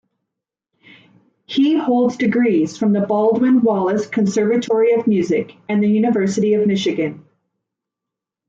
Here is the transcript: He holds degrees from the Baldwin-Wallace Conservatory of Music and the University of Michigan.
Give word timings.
He 1.45 1.77
holds 1.77 2.17
degrees 2.17 2.75
from 2.75 2.91
the 2.91 3.01
Baldwin-Wallace 3.01 4.07
Conservatory 4.07 4.93
of 4.93 5.05
Music 5.05 5.55
and 5.69 5.83
the 5.83 5.89
University 5.89 6.55
of 6.55 6.65
Michigan. 6.65 7.23